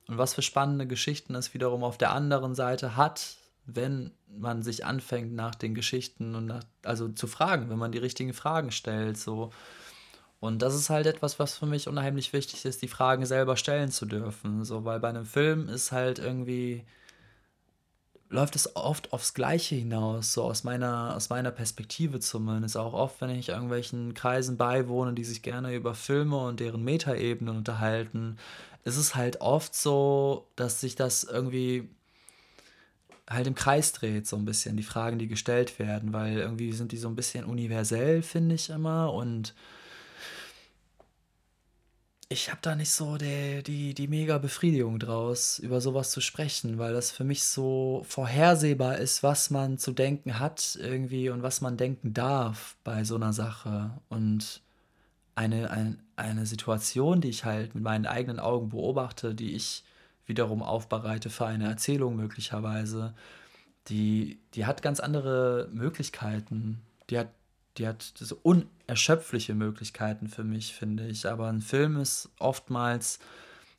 [0.07, 4.87] und was für spannende Geschichten es wiederum auf der anderen Seite hat, wenn man sich
[4.87, 9.19] anfängt nach den Geschichten und nach, also zu fragen, wenn man die richtigen Fragen stellt,
[9.19, 9.51] so.
[10.40, 13.90] Und das ist halt etwas, was für mich unheimlich wichtig ist, die Fragen selber stellen
[13.90, 16.85] zu dürfen, so, weil bei einem Film ist halt irgendwie
[18.31, 22.77] läuft es oft aufs Gleiche hinaus, so aus meiner, aus meiner Perspektive zumindest.
[22.77, 27.57] Auch oft, wenn ich irgendwelchen Kreisen beiwohne, die sich gerne über Filme und deren Metaebenen
[27.57, 28.37] unterhalten,
[28.85, 31.88] ist es halt oft so, dass sich das irgendwie
[33.29, 36.92] halt im Kreis dreht, so ein bisschen, die Fragen, die gestellt werden, weil irgendwie sind
[36.92, 39.12] die so ein bisschen universell, finde ich immer.
[39.12, 39.55] Und
[42.31, 46.79] ich habe da nicht so die, die, die mega Befriedigung draus, über sowas zu sprechen,
[46.79, 51.62] weil das für mich so vorhersehbar ist, was man zu denken hat irgendwie und was
[51.62, 53.93] man denken darf bei so einer Sache.
[54.11, 54.61] Und
[55.37, 59.85] eine, ein, eine Situation, die ich halt mit meinen eigenen Augen beobachte, die ich
[60.27, 63.14] wiederum aufbereite für eine Erzählung möglicherweise,
[63.88, 66.83] die, die hat ganz andere Möglichkeiten.
[67.09, 67.29] Die hat
[67.79, 71.29] die hat so unerschöpfliche Möglichkeiten für mich, finde ich.
[71.29, 73.19] Aber ein Film ist oftmals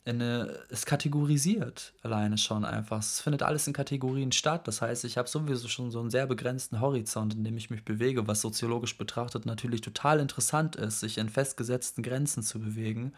[0.05, 2.99] eine, ist kategorisiert alleine schon einfach.
[2.99, 4.67] Es findet alles in Kategorien statt.
[4.67, 7.85] Das heißt, ich habe sowieso schon so einen sehr begrenzten Horizont, in dem ich mich
[7.85, 13.13] bewege, was soziologisch betrachtet natürlich total interessant ist, sich in festgesetzten Grenzen zu bewegen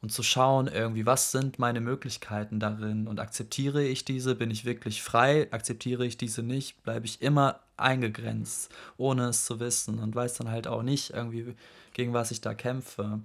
[0.00, 4.64] und zu schauen, irgendwie, was sind meine Möglichkeiten darin und akzeptiere ich diese, bin ich
[4.64, 10.14] wirklich frei, akzeptiere ich diese nicht, bleibe ich immer eingegrenzt, ohne es zu wissen und
[10.14, 11.54] weiß dann halt auch nicht irgendwie,
[11.92, 13.20] gegen was ich da kämpfe.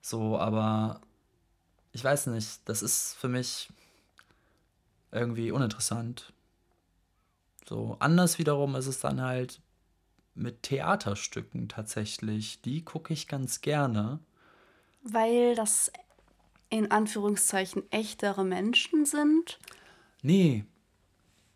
[0.00, 1.00] So, aber
[1.92, 3.68] ich weiß nicht, das ist für mich
[5.12, 6.32] irgendwie uninteressant.
[7.68, 9.60] So, anders wiederum ist es dann halt
[10.34, 12.62] mit Theaterstücken tatsächlich.
[12.62, 14.20] Die gucke ich ganz gerne.
[15.02, 15.92] Weil das
[16.70, 19.58] in Anführungszeichen echtere Menschen sind?
[20.22, 20.64] Nee,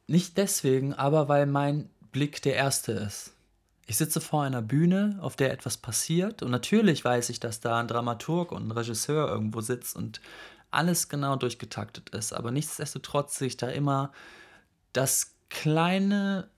[0.07, 3.33] nicht deswegen, aber weil mein Blick der erste ist.
[3.87, 7.81] Ich sitze vor einer Bühne, auf der etwas passiert und natürlich weiß ich, dass da
[7.81, 10.21] ein Dramaturg und ein Regisseur irgendwo sitzt und
[10.71, 14.13] alles genau durchgetaktet ist, aber nichtsdestotrotz sehe ich da immer
[14.93, 16.49] das kleine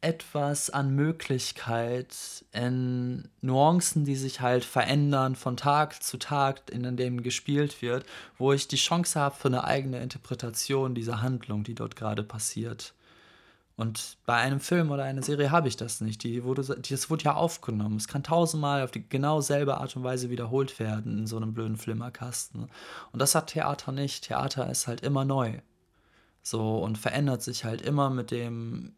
[0.00, 7.22] etwas an Möglichkeit, in Nuancen, die sich halt verändern von Tag zu Tag, in dem
[7.24, 8.06] gespielt wird,
[8.38, 12.94] wo ich die Chance habe für eine eigene Interpretation dieser Handlung, die dort gerade passiert.
[13.76, 16.22] Und bei einem Film oder einer Serie habe ich das nicht.
[16.24, 17.96] Die wurde, das wurde ja aufgenommen.
[17.96, 21.52] Es kann tausendmal auf die genau selbe Art und Weise wiederholt werden in so einem
[21.52, 22.70] blöden Flimmerkasten.
[23.12, 24.24] Und das hat Theater nicht.
[24.24, 25.60] Theater ist halt immer neu.
[26.42, 28.94] So und verändert sich halt immer mit dem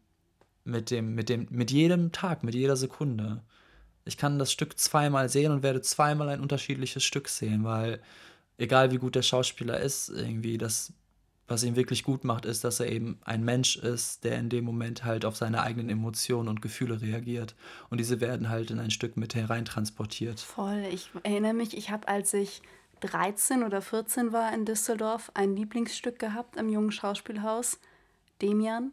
[0.69, 3.41] mit dem, mit dem, mit jedem Tag, mit jeder Sekunde.
[4.05, 8.01] Ich kann das Stück zweimal sehen und werde zweimal ein unterschiedliches Stück sehen, weil
[8.57, 10.93] egal wie gut der Schauspieler ist, irgendwie das,
[11.49, 14.63] was ihn wirklich gut macht, ist, dass er eben ein Mensch ist, der in dem
[14.63, 17.55] Moment halt auf seine eigenen Emotionen und Gefühle reagiert.
[17.89, 20.39] Und diese werden halt in ein Stück mit hereintransportiert.
[20.39, 20.85] Voll.
[20.91, 22.61] Ich erinnere mich, ich habe, als ich
[23.01, 27.79] 13 oder 14 war in Düsseldorf, ein Lieblingsstück gehabt am jungen Schauspielhaus,
[28.41, 28.91] Demian.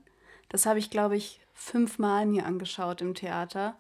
[0.49, 3.77] Das habe ich, glaube ich, fünfmal mir angeschaut im Theater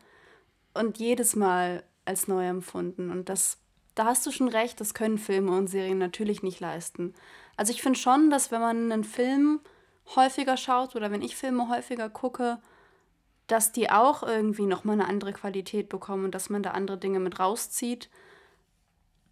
[0.74, 3.10] und jedes Mal als neu empfunden.
[3.10, 3.58] Und das,
[3.94, 7.14] da hast du schon recht, das können Filme und Serien natürlich nicht leisten.
[7.56, 9.60] Also ich finde schon, dass wenn man einen Film
[10.14, 12.58] häufiger schaut oder wenn ich Filme häufiger gucke,
[13.46, 17.20] dass die auch irgendwie nochmal eine andere Qualität bekommen und dass man da andere Dinge
[17.20, 18.10] mit rauszieht.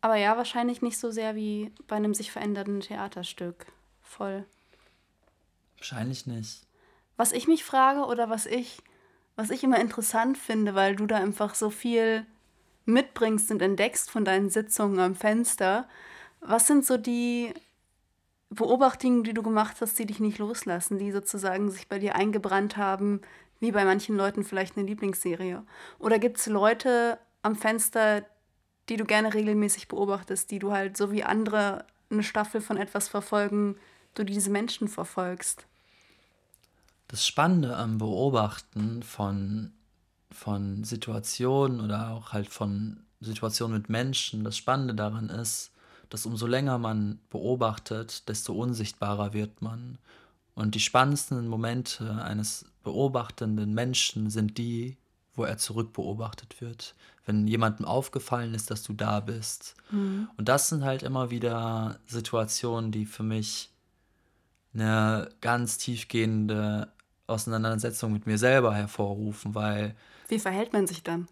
[0.00, 3.66] Aber ja, wahrscheinlich nicht so sehr wie bei einem sich verändernden Theaterstück.
[4.02, 4.44] Voll.
[5.76, 6.62] Wahrscheinlich nicht.
[7.16, 8.82] Was ich mich frage oder was ich,
[9.36, 12.26] was ich immer interessant finde, weil du da einfach so viel
[12.84, 15.88] mitbringst und entdeckst von deinen Sitzungen am Fenster,
[16.40, 17.52] was sind so die
[18.50, 22.76] Beobachtungen, die du gemacht hast, die dich nicht loslassen, die sozusagen sich bei dir eingebrannt
[22.76, 23.20] haben,
[23.60, 25.62] wie bei manchen Leuten vielleicht eine Lieblingsserie?
[25.98, 28.24] Oder gibt es Leute am Fenster,
[28.88, 33.08] die du gerne regelmäßig beobachtest, die du halt so wie andere eine Staffel von etwas
[33.08, 33.76] verfolgen,
[34.14, 35.66] du diese Menschen verfolgst?
[37.08, 39.72] das Spannende am Beobachten von,
[40.30, 45.70] von Situationen oder auch halt von Situationen mit Menschen, das Spannende daran ist,
[46.10, 49.98] dass umso länger man beobachtet, desto unsichtbarer wird man.
[50.54, 54.96] Und die spannendsten Momente eines beobachtenden Menschen sind die,
[55.34, 56.94] wo er zurückbeobachtet wird.
[57.26, 59.74] Wenn jemandem aufgefallen ist, dass du da bist.
[59.90, 60.28] Mhm.
[60.36, 63.70] Und das sind halt immer wieder Situationen, die für mich
[64.74, 66.88] eine ganz tiefgehende
[67.26, 69.94] Auseinandersetzung mit mir selber hervorrufen, weil
[70.28, 71.26] Wie verhält man sich dann?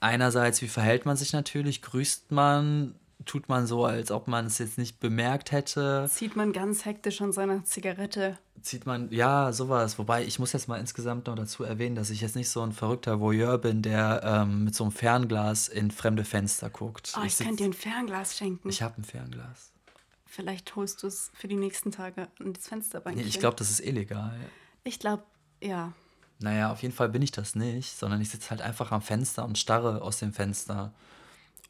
[0.00, 1.82] einerseits, wie verhält man sich natürlich?
[1.82, 2.94] Grüßt man?
[3.24, 6.06] Tut man so, als ob man es jetzt nicht bemerkt hätte?
[6.08, 8.38] Zieht man ganz hektisch an seiner Zigarette.
[8.62, 9.98] Zieht man, ja, sowas.
[9.98, 12.72] Wobei, ich muss jetzt mal insgesamt noch dazu erwähnen, dass ich jetzt nicht so ein
[12.72, 17.14] verrückter Voyeur bin, der ähm, mit so einem Fernglas in fremde Fenster guckt.
[17.18, 18.68] Oh, ich, sitz- könnte dir ein Fernglas schenken.
[18.68, 19.72] Ich habe ein Fernglas.
[20.26, 23.16] Vielleicht holst du es für die nächsten Tage an das Fensterbank.
[23.16, 24.34] Nee, ich glaube, das ist illegal.
[24.84, 25.22] Ich glaube,
[25.62, 25.92] ja.
[26.38, 29.44] Naja, auf jeden Fall bin ich das nicht, sondern ich sitze halt einfach am Fenster
[29.46, 30.92] und starre aus dem Fenster.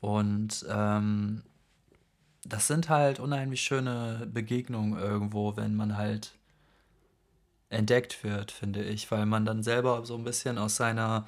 [0.01, 1.43] Und ähm,
[2.45, 6.33] das sind halt unheimlich schöne Begegnungen irgendwo, wenn man halt
[7.69, 11.27] entdeckt wird, finde ich, weil man dann selber so ein bisschen aus seiner,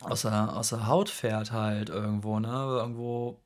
[0.00, 2.48] aus der, aus der Haut fährt halt irgendwo, ne?
[2.48, 3.38] Irgendwo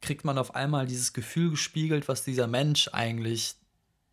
[0.00, 3.56] kriegt man auf einmal dieses Gefühl gespiegelt, was dieser Mensch eigentlich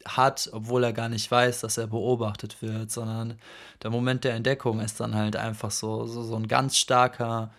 [0.05, 3.39] hat, obwohl er gar nicht weiß, dass er beobachtet wird, sondern
[3.83, 7.51] der Moment der Entdeckung ist dann halt einfach so, so, so ein ganz starker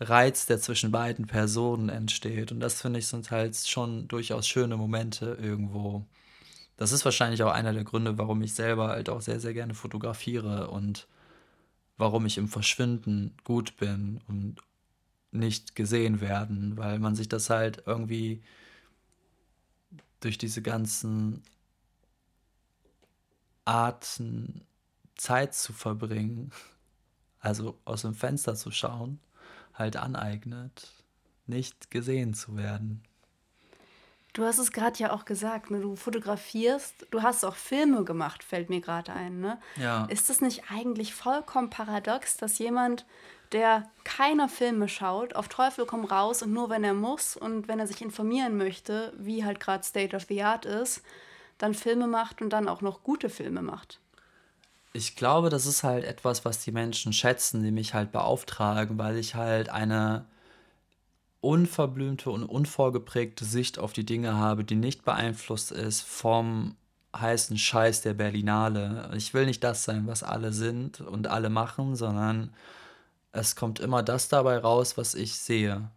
[0.00, 2.52] Reiz, der zwischen beiden Personen entsteht.
[2.52, 6.06] Und das finde ich sind halt schon durchaus schöne Momente irgendwo.
[6.76, 9.74] Das ist wahrscheinlich auch einer der Gründe, warum ich selber halt auch sehr, sehr gerne
[9.74, 11.06] fotografiere und
[11.98, 14.56] warum ich im Verschwinden gut bin und
[15.32, 18.42] nicht gesehen werden, weil man sich das halt irgendwie
[20.20, 21.42] durch diese ganzen
[23.66, 24.62] Arten
[25.16, 26.50] Zeit zu verbringen,
[27.40, 29.20] also aus dem Fenster zu schauen,
[29.80, 30.92] halt aneignet,
[31.46, 33.02] nicht gesehen zu werden.
[34.32, 35.80] Du hast es gerade ja auch gesagt, ne?
[35.80, 39.40] du fotografierst, du hast auch Filme gemacht, fällt mir gerade ein.
[39.40, 39.58] Ne?
[39.76, 40.04] Ja.
[40.06, 43.06] Ist es nicht eigentlich vollkommen paradox, dass jemand,
[43.50, 47.80] der keine Filme schaut, auf Teufel komm raus und nur wenn er muss und wenn
[47.80, 51.02] er sich informieren möchte, wie halt gerade State of the Art ist,
[51.58, 53.98] dann Filme macht und dann auch noch gute Filme macht?
[54.92, 59.18] Ich glaube, das ist halt etwas, was die Menschen schätzen, die mich halt beauftragen, weil
[59.18, 60.26] ich halt eine
[61.40, 66.76] unverblümte und unvorgeprägte Sicht auf die Dinge habe, die nicht beeinflusst ist vom
[67.16, 69.10] heißen Scheiß der Berlinale.
[69.16, 72.54] Ich will nicht das sein, was alle sind und alle machen, sondern
[73.32, 75.90] es kommt immer das dabei raus, was ich sehe.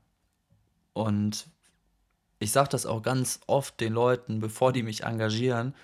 [0.93, 1.47] Und
[2.39, 5.75] ich sage das auch ganz oft den Leuten, bevor die mich engagieren,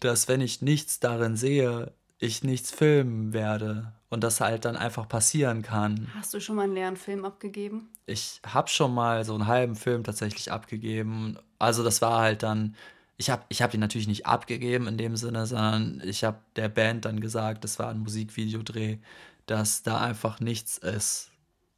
[0.00, 5.08] dass wenn ich nichts darin sehe, ich nichts filmen werde und das halt dann einfach
[5.08, 6.10] passieren kann.
[6.14, 7.88] Hast du schon mal einen leeren Film abgegeben?
[8.06, 11.38] Ich habe schon mal so einen halben Film tatsächlich abgegeben.
[11.58, 12.74] Also das war halt dann,
[13.16, 16.68] ich habe ich hab ihn natürlich nicht abgegeben in dem Sinne, sondern ich habe der
[16.68, 18.98] Band dann gesagt, das war ein Musikvideodreh,
[19.46, 21.30] dass da einfach nichts ist.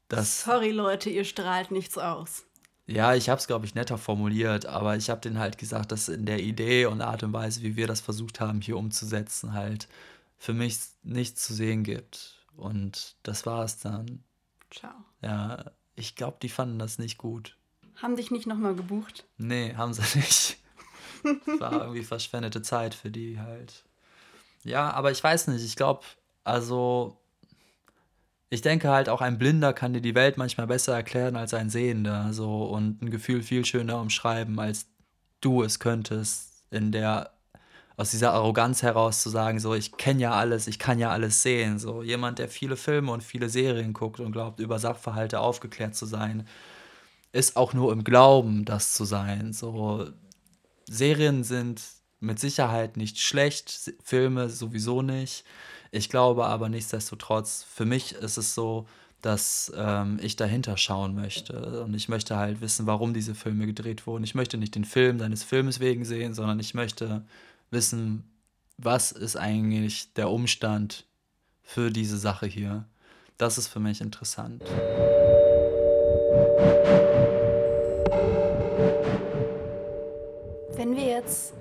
[0.09, 2.44] Das, Sorry Leute, ihr strahlt nichts aus.
[2.87, 6.09] ja, ich habe es, glaube ich, netter formuliert, aber ich habe denen halt gesagt, dass
[6.09, 9.88] in der Idee und Art und Weise, wie wir das versucht haben, hier umzusetzen, halt
[10.38, 12.46] für mich nichts zu sehen gibt.
[12.57, 14.24] Und das war es dann.
[14.70, 14.94] Ciao.
[15.22, 17.57] Ja, ich glaube, die fanden das nicht gut.
[17.96, 19.27] Haben dich nicht nochmal gebucht?
[19.37, 20.59] Nee, haben sie nicht.
[21.22, 23.85] Das war irgendwie verschwendete Zeit für die halt.
[24.64, 26.03] Ja, aber ich weiß nicht, ich glaube,
[26.44, 27.20] also
[28.51, 31.70] ich denke halt auch ein Blinder kann dir die Welt manchmal besser erklären als ein
[31.70, 34.87] Sehender, so und ein Gefühl viel schöner umschreiben, als
[35.40, 37.38] du es könntest, in der
[37.98, 41.42] aus dieser Arroganz heraus zu sagen, so ich kenne ja alles, ich kann ja alles
[41.42, 45.96] sehen, so jemand, der viele Filme und viele Serien guckt und glaubt, über Sachverhalte aufgeklärt
[45.96, 46.46] zu sein,
[47.32, 49.52] ist auch nur im Glauben, das zu sein.
[49.52, 50.06] So
[50.88, 51.82] Serien sind
[52.20, 55.44] mit Sicherheit nicht schlecht, Filme sowieso nicht.
[55.90, 58.86] Ich glaube aber nichtsdestotrotz, für mich ist es so,
[59.22, 61.82] dass ähm, ich dahinter schauen möchte.
[61.82, 64.22] Und ich möchte halt wissen, warum diese Filme gedreht wurden.
[64.22, 67.24] Ich möchte nicht den Film seines Filmes wegen sehen, sondern ich möchte
[67.70, 68.24] wissen,
[68.76, 71.06] was ist eigentlich der Umstand
[71.62, 72.86] für diese Sache hier.
[73.36, 74.64] Das ist für mich interessant.
[80.74, 81.54] Wenn wir jetzt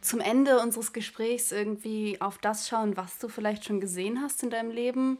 [0.00, 4.50] zum Ende unseres Gesprächs irgendwie auf das schauen, was du vielleicht schon gesehen hast in
[4.50, 5.18] deinem Leben,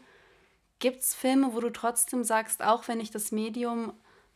[0.81, 3.93] gibt es Filme, wo du trotzdem sagst, auch wenn ich das Medium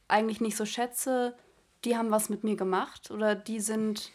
[0.07, 1.37] eigentlich nicht so schätze,
[1.85, 4.13] die haben was mit mir gemacht oder die sind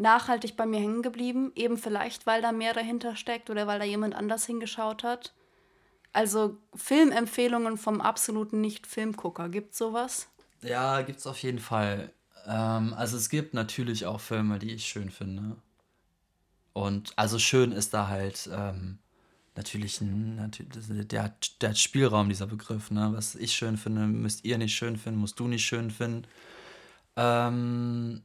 [0.00, 3.84] nachhaltig bei mir hängen geblieben, eben vielleicht, weil da mehr dahinter steckt oder weil da
[3.84, 5.32] jemand anders hingeschaut hat?
[6.12, 10.28] Also Filmempfehlungen vom absoluten Nicht-Filmgucker, gibt sowas?
[10.62, 12.12] Ja, gibt's auf jeden Fall.
[12.46, 15.56] Ähm, also es gibt natürlich auch Filme, die ich schön finde.
[16.72, 18.98] Und also schön ist da halt ähm,
[19.54, 20.50] natürlich, ein,
[21.10, 22.90] der, der Spielraum, dieser Begriff.
[22.90, 23.10] Ne?
[23.12, 26.26] Was ich schön finde, müsst ihr nicht schön finden, musst du nicht schön finden.
[27.16, 28.22] Ähm,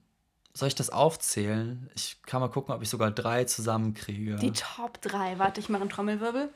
[0.56, 1.90] soll ich das aufzählen?
[1.96, 4.38] Ich kann mal gucken, ob ich sogar drei zusammenkriege.
[4.38, 5.38] Die Top 3.
[5.38, 6.50] Warte, ich mache einen Trommelwirbel.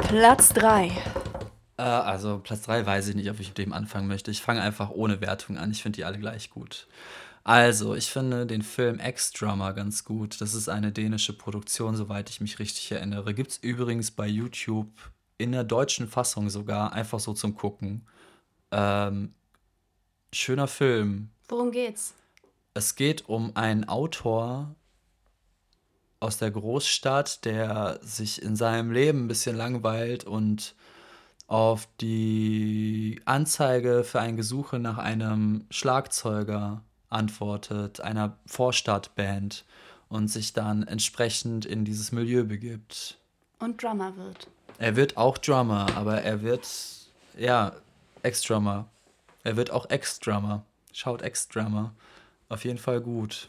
[0.00, 0.90] Platz 3.
[1.76, 4.32] Äh, also Platz 3 weiß ich nicht, ob ich mit dem anfangen möchte.
[4.32, 5.70] Ich fange einfach ohne Wertung an.
[5.70, 6.88] Ich finde die alle gleich gut.
[7.44, 10.40] Also, ich finde den Film Ex-Drummer ganz gut.
[10.40, 13.34] Das ist eine dänische Produktion, soweit ich mich richtig erinnere.
[13.34, 14.88] Gibt es übrigens bei YouTube
[15.38, 18.08] in der deutschen Fassung sogar, einfach so zum Gucken.
[18.72, 19.34] Ähm,
[20.34, 21.30] schöner Film.
[21.48, 22.14] Worum geht's?
[22.74, 24.74] Es geht um einen Autor
[26.20, 30.74] aus der Großstadt, der sich in seinem Leben ein bisschen langweilt und
[31.46, 39.64] auf die Anzeige für ein Gesuche nach einem Schlagzeuger antwortet, einer Vorstadtband
[40.08, 43.18] und sich dann entsprechend in dieses Milieu begibt.
[43.58, 44.48] Und Drummer wird.
[44.78, 46.66] Er wird auch Drummer, aber er wird,
[47.38, 47.72] ja,
[48.22, 48.88] Ex-Drummer.
[49.44, 50.64] Er wird auch Ex-Drummer.
[50.92, 51.94] Schaut Ex-Drummer.
[52.48, 53.48] Auf jeden Fall gut.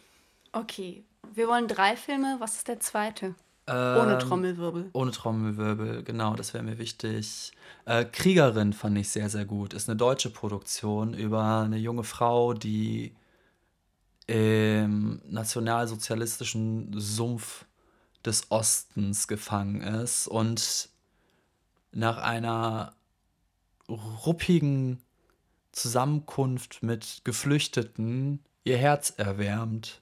[0.51, 2.37] Okay, wir wollen drei Filme.
[2.39, 3.35] Was ist der zweite?
[3.67, 4.89] Ähm, ohne Trommelwirbel.
[4.93, 7.51] Ohne Trommelwirbel, genau, das wäre mir wichtig.
[7.85, 9.73] Äh, Kriegerin fand ich sehr, sehr gut.
[9.73, 13.15] Ist eine deutsche Produktion über eine junge Frau, die
[14.27, 17.65] im nationalsozialistischen Sumpf
[18.23, 20.89] des Ostens gefangen ist und
[21.91, 22.93] nach einer
[23.87, 24.99] ruppigen
[25.75, 30.01] Zusammenkunft mit Geflüchteten ihr Herz erwärmt.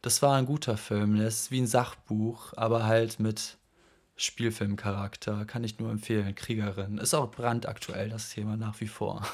[0.00, 1.16] Das war ein guter Film.
[1.16, 3.58] Der ist wie ein Sachbuch, aber halt mit
[4.16, 5.44] Spielfilmcharakter.
[5.44, 6.34] Kann ich nur empfehlen.
[6.34, 6.98] Kriegerin.
[6.98, 9.26] Ist auch brandaktuell das Thema nach wie vor.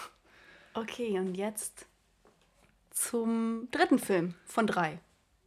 [0.75, 1.87] Okay, und jetzt
[2.91, 5.01] zum dritten Film von drei.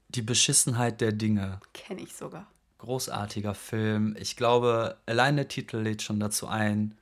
[0.10, 1.60] Die Beschissenheit der Dinge.
[1.74, 2.48] Kenne ich sogar.
[2.78, 4.16] Großartiger Film.
[4.20, 6.96] Ich glaube, allein der Titel lädt schon dazu ein,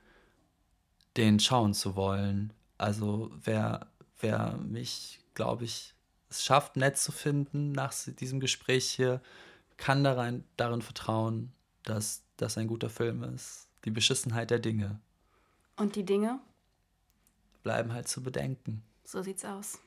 [1.16, 2.52] den schauen zu wollen.
[2.80, 3.88] Also wer,
[4.20, 5.92] wer mich, glaube ich,
[6.30, 9.20] es schafft, nett zu finden nach diesem Gespräch hier,
[9.76, 11.52] kann darin, darin vertrauen,
[11.82, 13.68] dass das ein guter Film ist.
[13.84, 14.98] Die Beschissenheit der Dinge.
[15.76, 16.40] Und die Dinge?
[17.62, 18.82] Bleiben halt zu bedenken.
[19.04, 19.78] So sieht's aus.